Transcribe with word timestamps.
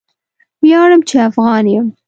ویاړم 0.63 1.01
چې 1.09 1.15
افغان 1.29 1.65
یم. 1.73 1.87